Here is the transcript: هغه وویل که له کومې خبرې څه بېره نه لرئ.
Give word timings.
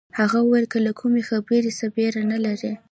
هغه 0.19 0.37
وویل 0.41 0.65
که 0.71 0.77
له 0.85 0.91
کومې 0.99 1.21
خبرې 1.29 1.71
څه 1.79 1.85
بېره 1.95 2.23
نه 2.31 2.37
لرئ. 2.45 2.73